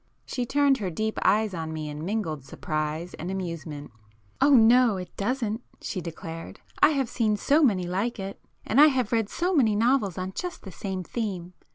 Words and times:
She 0.25 0.47
turned 0.47 0.79
her 0.79 0.89
deep 0.89 1.19
eyes 1.23 1.53
on 1.53 1.71
me 1.71 1.87
in 1.87 2.03
mingled 2.03 2.43
surprise 2.43 3.13
and 3.19 3.29
amusement. 3.29 3.91
"Oh 4.41 4.49
no, 4.55 4.97
it 4.97 5.15
doesn't," 5.15 5.61
she 5.79 6.01
declared—"I 6.01 6.89
have 6.89 7.07
seen 7.07 7.37
so 7.37 7.61
many 7.61 7.85
like 7.85 8.19
it. 8.19 8.43
And 8.65 8.81
I 8.81 8.87
have 8.87 9.11
read 9.11 9.29
so 9.29 9.53
many 9.53 9.75
novels 9.75 10.17
on 10.17 10.33
just 10.33 10.63
the 10.63 10.71
same 10.71 11.03
theme! 11.03 11.53